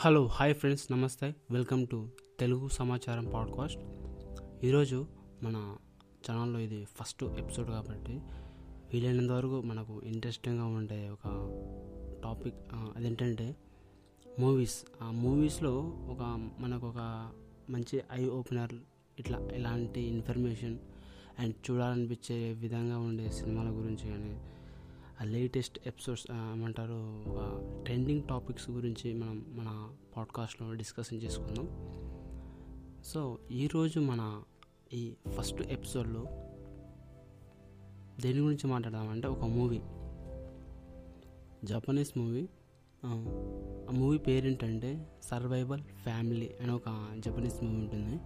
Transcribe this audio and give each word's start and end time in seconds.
Hello 0.00 0.26
hi 0.26 0.54
friends 0.54 0.92
నమస్తే. 0.92 1.34
Welcome 1.50 1.86
to 1.86 2.08
Telugu 2.40 2.68
Samacharam 2.68 3.30
podcast 3.34 3.78
ఈరోజు 4.64 5.06
మన 5.42 5.76
ఛానల్లో 6.30 6.58
ఇది 6.58 6.84
ఫస్ట్ 6.84 7.24
ఎపిసోడ్ 7.24 7.70
కాబట్టి 7.70 8.12
వీలైనంత 8.92 9.30
వరకు 9.30 9.62
మనకు 9.62 10.02
ఇంట్రెస్టింగ్గా 10.02 10.64
ఉండే 10.64 11.08
ఒక 11.08 11.24
టాపిక్ 12.24 12.54
అదేంటంటే 12.74 13.56
మూవీస్ 14.38 14.84
ఆ 15.02 15.10
మూవీస్లో 15.10 15.72
ఒక 15.86 16.50
మనకు 16.58 16.86
ఒక 16.86 17.32
మంచి 17.70 18.02
ఐ 18.12 18.28
ఓపెనర్ 18.28 18.72
ఇట్లా 19.18 19.38
ఇలాంటి 19.38 20.00
ఇన్ఫర్మేషన్ 20.00 20.78
అండ్ 21.38 21.70
చూడాలనిపించే 21.70 22.52
విధంగా 22.52 22.98
ఉండే 22.98 23.30
సినిమాల 23.30 23.68
గురించి 23.68 24.08
కానీ 24.08 24.40
లేటెస్ట్ 25.28 25.78
ఎపిసోడ్స్ 25.86 26.26
ఏమంటారు 26.30 27.24
ట్రెండింగ్ 27.84 28.22
టాపిక్స్ 28.22 28.70
గురించి 28.70 29.14
మనం 29.14 29.44
మన 29.48 29.90
పాడ్కాస్ట్లో 30.16 30.72
డిస్కషన్ 30.72 31.22
చేసుకుందాం. 31.22 31.68
సో 33.04 33.38
ఈరోజు 33.50 34.00
మన 34.00 34.42
ఈ 34.92 35.14
ఫస్ట్ 35.30 35.62
ఎపిసోడ్లో 35.62 36.24
దేని 38.20 38.38
గురించి 38.38 38.66
మాట్లాడదామంటే 38.66 39.28
ఒక 39.28 39.44
మూవీ. 39.44 39.80
Japanese 41.64 42.18
movie. 42.18 42.48
ఆ 43.04 43.14
మూవీ 43.92 44.18
పేరేంటంటే 44.18 45.12
సర్వైవల్ 45.22 45.82
ఫ్యామిలీ 45.82 46.50
అని 46.62 46.72
ఒక 46.72 47.08
జపనీస్ 47.18 47.64
మూవీ 47.64 47.76
ఉంటుంది. 47.76 48.20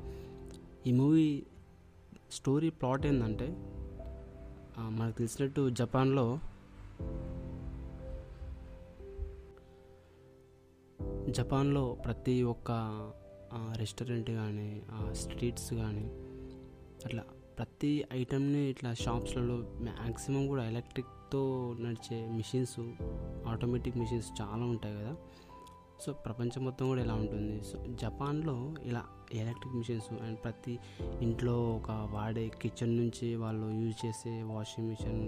ఈ 0.87 0.93
మూవీ 0.93 1.43
స్టోరీ 2.32 2.71
ప్లాట్ 2.71 3.07
ఏంటంటే 3.07 3.46
మనకు 4.79 5.19
తెలిసినట్టు 5.19 5.71
జపాన్లో 5.71 6.38
జపాన్లో 11.36 11.96
ప్రతి 12.04 12.42
ఒక్క 12.42 12.70
రెస్టారెంట్ 13.77 14.30
కానీ 14.30 14.82
స్ట్రీట్స్ 15.12 15.74
కానీ 15.74 16.04
అట్లా 17.04 17.23
ప్రతి 17.59 18.04
ఐటమ్ని 18.12 18.70
ఇట్లా 18.70 18.95
షాప్స్లలో 18.95 19.57
మ్యాక్సిమం 19.57 20.46
కూడా 20.46 20.65
ఎలక్ట్రిక్తో 20.65 21.42
నడిచే 21.80 22.26
మిషన్స్ 22.26 22.80
ఆటోమేటిక్ 23.48 23.96
మిషన్స్ 23.96 24.29
చాలా 24.40 24.65
ఉంటాయి 24.65 24.95
కదా. 24.95 25.16
సో 26.01 26.12
ప్రపంచం 26.12 26.65
మొత్తం 26.65 26.88
కూడా 26.88 27.02
ఇలా 27.02 27.15
ఉంటుంది. 27.15 27.62
సో 27.62 27.79
జపాన్లో 28.02 28.74
ఇలా 28.82 29.02
ఎలక్ట్రిక్ 29.32 29.76
మిషన్స్ 29.76 30.12
అండ్ 30.12 30.38
ప్రతి 30.45 30.79
ఇంట్లో 31.20 31.74
ఒక 31.76 31.90
వాడే 31.90 32.51
కిచెన్ 32.62 32.96
నుంచి 32.96 33.37
వాళ్ళు 33.37 33.66
యూజ్ 33.66 34.07
చేసే 34.07 34.42
వాషింగ్ 34.42 34.88
మిషన్ 34.88 35.23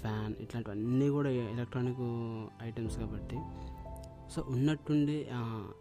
ఫ్యాన్ 0.00 0.34
ఇట్లాంటివన్నీ 0.40 1.08
కూడా 1.08 1.30
ఎలక్ట్రానిక్ 1.30 2.02
ఐటమ్స్ 2.62 2.98
కాబట్టి 2.98 3.38
సో 4.34 4.44
ఉన్నట్టుండి 4.48 5.28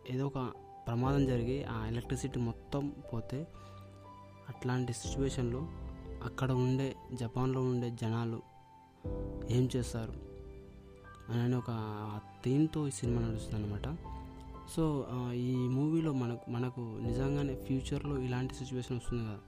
ఏదో 0.09 0.27
ఒక 0.27 0.51
ప్రమాదం 0.87 1.25
జరిగి 1.25 1.63
ఆ 1.63 1.85
ఎలక్ట్రిసిటీ 1.85 2.39
మొత్తం 2.39 2.95
పోతే 3.13 3.47
అట్లాంటి 4.49 4.93
సిచ్యువేషన్లో 4.93 5.67
అక్కడ 6.23 6.51
ఉండే 6.51 6.95
జపాన్లో 7.13 7.61
ఉండే 7.61 7.89
జనాలు 8.01 8.41
ఏం 9.49 9.69
చేస్తారు? 9.75 10.13
అని 11.31 11.55
ఒక 11.55 11.65
థీమ్తో 12.45 12.87
ఈ 12.87 12.91
సినిమా 12.91 13.27
నడుస్తుంది 13.27 13.65
అనమాట 13.65 13.97
సో 14.75 15.07
ఈ 15.33 15.55
మూవీలో 15.55 16.13
మనకు 16.13 16.51
మనకు 16.51 16.79
నిజంగానే 16.79 17.55
ఫ్యూచర్లో 17.55 18.17
ఇలాంటి 18.17 18.55
సిచ్యువేషన్ 18.55 18.97
వస్తుంది 18.97 19.23
కదా. 19.23 19.39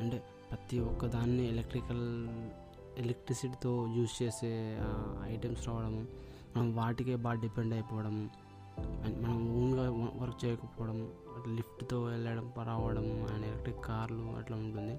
అంటే 0.00 0.22
ప్రతి 0.50 0.78
ఒక్క 0.78 1.06
దాన్ని 1.06 1.48
ఎలక్ట్రికల్ 1.48 2.28
ఎలక్ట్రిసిటీతో 2.98 3.94
యూజ్ 3.96 4.22
చేసే 4.22 4.78
ఐటమ్స్ 5.24 5.68
రావడము 5.68 6.06
మనం 6.56 6.76
వాటికే 6.76 7.16
బాగా 7.16 7.40
డిపెండ్ 7.40 7.74
అయిపోవడం 7.74 8.30
అండ్ 9.04 9.22
మనం 9.22 9.38
ఓన్గా 9.56 9.90
వర్క్ 10.22 10.44
చేయకపోవడం 10.44 10.98
అట్లా 11.36 11.54
లిఫ్ట్తో 11.54 12.02
వెళ్ళడం 12.02 12.52
రావడం 12.62 13.06
అండ్ 13.32 13.46
ఎలక్ట్రిక్ 13.46 13.84
కార్లు 13.84 14.36
అట్లా 14.38 14.56
ఉంటుంది. 14.56 14.98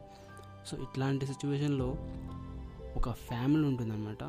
సో 0.65 0.77
ఇట్లాంటి 0.77 1.25
సిచ్యువేషన్లో 1.25 1.97
ఒక 2.97 3.09
ఫ్యామిలీ 3.11 3.67
ఉంటుందన్నమాట. 3.67 4.23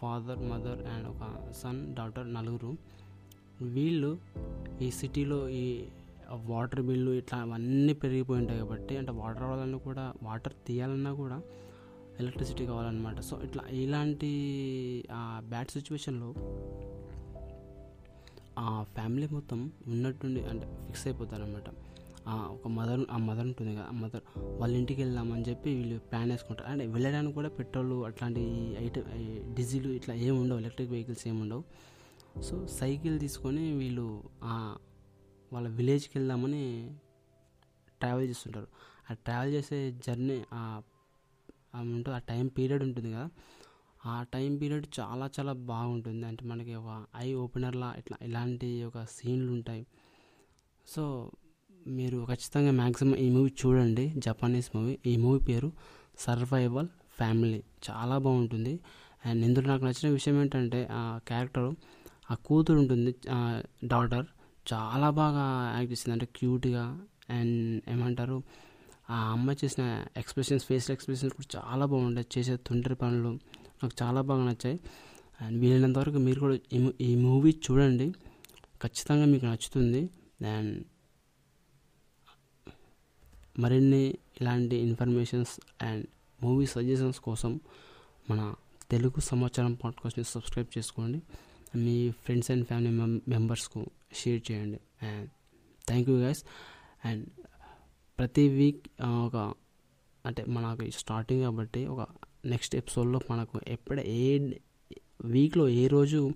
ఫాదర్ 0.00 0.38
మదర్ 0.38 0.80
అండ్ 0.86 1.06
ఒక 1.08 1.52
సన్ 1.52 1.94
డాటర్ 1.94 2.34
నలుగురు. 2.34 2.76
వీళ్ళు 3.62 4.18
ఈ 4.82 4.90
సిటీలో 4.90 5.48
ఈ 5.48 5.88
వాటర్ 6.32 6.82
బిల్లు 6.82 7.10
ఇట్లా 7.10 7.38
అవన్నీ 7.38 7.92
పెరిగిపోయి 7.92 8.40
ఉంటాయి 8.40 8.58
కాబట్టి 8.58 8.96
అంటే 8.96 9.12
వాటర్ 9.12 9.42
రావాలన్నా 9.42 9.78
కూడా 9.78 10.12
వాటర్ 10.22 10.52
తీయాలన్నా 10.66 11.12
కూడా 11.12 11.42
ఎలక్ట్రిసిటీ 12.20 12.66
కావాలన్నమాట. 12.66 13.20
సో 13.20 13.34
ఇట్లా 13.42 13.64
ఇలాంటి 13.82 14.30
బ్యాడ్ 15.48 15.68
సిచ్యువేషన్లో 15.68 16.30
ఆ 18.58 18.84
ఫ్యామిలీ 18.94 19.26
మొత్తం 19.32 19.58
ఉన్నట్టుండి 19.86 20.40
అంటే 20.50 20.66
ఫిక్స్ 20.86 21.06
అయిపోతారనమాట 21.06 21.68
ఒక 22.28 22.68
మదర్ 22.68 23.02
ఆ 23.10 23.16
మదర్ 23.16 23.46
ఉంటుంది 23.46 23.72
కదా 23.74 23.84
ఆ 23.90 23.94
మదర్ 23.98 24.24
వాళ్ళ 24.60 24.72
ఇంటికి 24.76 25.00
వెళ్దామని 25.02 25.44
చెప్పి 25.48 25.70
వీళ్ళు 25.74 25.98
ప్లాన్ 25.98 26.30
వేసుకుంటారు. 26.30 26.68
అంటే 26.70 26.86
వెళ్ళడానికి 26.86 27.34
కూడా 27.34 27.50
పెట్రోల్ 27.58 27.92
అట్లాంటి 28.04 28.42
ఐటమ్ 28.80 29.54
డీజిల్ 29.54 29.86
ఇట్లా 29.98 30.14
ఏమి 30.14 30.38
ఉండవు 30.38 30.58
ఎలక్ట్రిక్ 30.58 30.90
వెహికల్స్ 30.90 31.24
ఏమి 31.28 31.40
ఉండవు. 31.40 31.62
సో 32.40 32.66
సైకిల్ 32.66 33.16
తీసుకొని 33.20 33.64
వీళ్ళు 33.72 34.06
వాళ్ళ 35.52 35.66
విలేజ్కి 35.68 36.18
వెళ్దామని 36.18 36.64
ట్రావెల్ 38.00 38.28
చేస్తుంటారు. 38.28 38.68
ఆ 39.10 39.14
ట్రావెల్ 39.14 39.52
చేసే 39.54 39.78
జర్నీ 40.06 40.38
ఆ 40.54 40.82
ఉంటుంది 41.74 42.16
ఆ 42.16 42.18
టైం 42.18 42.46
పీరియడ్ 42.46 42.82
ఉంటుంది 42.82 43.12
కదా 43.12 43.28
ఆ 44.06 44.22
టైం 44.34 44.56
పీరియడ్ 44.56 44.86
చాలా 45.00 45.30
చాలా 45.38 45.52
బాగుంటుంది. 45.52 46.26
అంటే 46.26 46.44
మనకి 46.44 46.74
ఒక 46.74 47.04
ఐ 47.16 47.34
ఓపెనర్లా 47.34 47.94
ఇట్లా 47.98 48.18
ఇలాంటి 48.22 48.84
ఒక 48.84 49.04
సీన్లు 49.10 49.52
ఉంటాయి. 49.52 49.86
సో 50.86 51.30
మీరు 51.86 52.26
ఖచ్చితంగా 52.28 52.70
మ్యాక్సిమం 52.70 53.14
ఈ 53.14 53.30
మూవీ 53.30 53.52
చూడండి. 53.66 54.14
Japanese 54.16 54.76
movie. 54.76 54.98
ఈ 55.06 55.16
మూవీ 55.16 55.38
పేరు 55.38 55.72
సర్వైవల్ 56.18 56.88
ఫ్యామిలీ. 57.18 57.62
చాలా 57.90 58.18
బాగుంటుంది. 58.18 58.80
అండ్ 59.26 59.44
ఇందులో 59.44 59.66
నాకు 59.66 59.84
నచ్చిన 59.84 60.12
విషయం 60.12 60.40
ఏంటంటే 60.40 60.88
ఆ 60.92 61.20
క్యారెక్టర్ 61.28 61.74
ఆ 62.30 62.34
కూతురు 62.34 62.78
ఉంటుంది 62.78 63.14
డాటర్. 63.86 64.26
చాలా 64.72 65.10
బాగా 65.10 65.44
యాక్ట్ 65.76 65.92
చేసింది. 65.92 66.12
అంటే 66.12 66.26
క్యూట్గా 66.36 66.84
అండ్ 67.30 67.82
ఏమంటారు 67.88 68.42
ఆ 69.10 69.30
అమ్మాయి 69.30 69.58
చేసిన 69.64 70.06
ఎక్స్ప్రెషన్స్ 70.16 70.64
ఫేస్ 70.64 70.90
ఎక్స్ప్రెషన్స్ 70.90 71.36
కూడా 71.36 71.62
చాలా 71.66 71.86
బాగుండే. 71.86 72.24
చేసే 72.38 72.56
తుంటరి 72.56 72.94
పనులు 72.94 73.28
నాకు 73.82 73.90
చాలా 74.02 74.20
బాగా 74.20 74.44
నచ్చాయి. 74.44 74.80
అండ్ 75.40 75.60
వీలైనంత 75.60 75.98
వరకు 75.98 76.16
మీరు 76.16 76.40
కూడా 76.40 76.58
ఈ 76.72 76.90
ఈ 77.00 77.14
మూవీ 77.14 77.60
చూడండి. 77.70 78.10
ఖచ్చితంగా 78.82 79.24
మీకు 79.24 79.44
నచ్చుతుంది. 79.44 80.10
అండ్ 80.46 80.84
మరిన్ని 83.58 84.18
ఇలాంటి 84.40 84.76
ఇన్ఫర్మేషన్స్ 84.76 85.84
అండ్ 85.84 86.06
మూవీ 86.42 86.66
సజెషన్స్ 86.66 87.20
కోసం 87.20 87.60
మన 88.30 88.54
తెలుగు 88.90 89.20
సమాచారం 89.20 89.74
పాడ్కాస్ట్ని 89.74 90.24
సబ్స్క్రైబ్ 90.24 90.78
చేసుకోండి. 90.78 91.22
మీ 91.78 92.10
ఫ్రెండ్స్ 92.10 92.50
అండ్ 92.50 92.66
ఫ్యామిలీ 92.66 93.20
మెంబర్స్కు 93.28 93.86
షేర్ 94.12 94.52
చేయండి. 94.52 95.06
And 95.06 95.30
thank 95.86 96.10
you 96.10 96.18
guys 96.18 96.42
and 97.04 97.28
ప్రతి 98.18 98.48
వీక్ 98.48 98.86
ఒక 99.02 99.54
అంటే 100.26 100.44
మనకు 100.44 100.90
స్టార్టింగ్ 100.90 101.42
కాబట్టి 101.42 101.86
ఒక 101.86 102.08
నెక్స్ట్ 102.44 102.76
ఎపిసోడ్లో 102.76 103.20
మనకు 103.30 103.60
ఎప్పుడ 103.68 104.00
ఏ 104.00 104.52
వీక్లో 105.24 105.68
ఏ 105.68 105.86
రోజు 105.86 106.30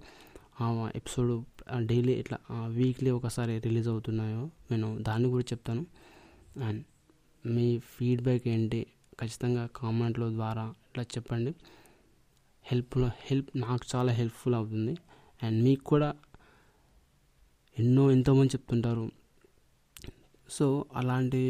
ఎపిసోడ్ 0.96 1.44
డైలీ 1.86 2.12
ఇట్లా 2.12 2.38
వీక్లీ 2.66 3.10
ఒకసారి 3.10 3.58
రిలీజ్ 3.58 3.88
అవుతున్నాయో 3.88 4.50
నేను 4.70 4.98
దాన్ని 4.98 5.28
కూడా 5.28 5.44
చెప్తాను. 5.44 5.86
అండ్ 6.64 6.84
మీ 7.46 7.78
ఫీడ్బ్యాక్ 7.78 8.48
ఏంటి? 8.48 8.86
ఖచ్చితంగా 9.20 9.68
కామెంట్ల 9.76 10.28
ద్వారా 10.28 10.64
ఇట్లా 10.66 11.04
చెప్పండి. 11.04 11.54
హెల్ప్లో 12.64 13.10
హెల్ప్ 13.20 13.48
నాకు 13.56 13.96
చాలా 13.96 14.12
హెల్ప్ఫుల్ 14.12 14.54
అవుతుంది. 14.54 14.96
అండ్ 15.42 15.64
మీకు 15.64 15.84
కూడా 15.84 16.16
ఎన్నో 17.78 18.10
ఎంతోమంది 18.10 18.48
చెప్తుంటారు. 18.48 19.10
సో 20.52 20.84
అలాంటి 20.96 21.42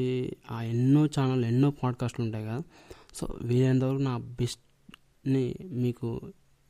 ఆ 0.51 0.63
ఎన్నో 0.63 1.07
ఛానల్ 1.07 1.45
ఎన్నో 1.45 1.71
పాడ్కాస్ట్లు 1.71 2.25
ఉంటాయి 2.25 2.45
కదా. 2.45 2.63
సో 3.15 3.29
వీలైనంతవరకు 3.43 4.03
నా 4.03 4.19
బెస్ట్ని 4.19 5.55
మీకు 5.63 6.21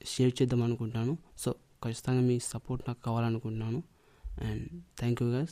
షేర్ 0.04 0.32
చేద్దాం 0.42 0.62
అనుకుంటున్నాను. 0.62 1.18
సో 1.38 1.54
ఖచ్చితంగా 1.84 2.20
మీ 2.20 2.38
సపోర్ట్ 2.38 2.84
నాకు 2.88 3.02
కావాలనుకుంటున్నాను. 3.02 3.82
And 4.40 4.68
thank 4.98 5.22
you 5.22 5.28
guys 5.28 5.50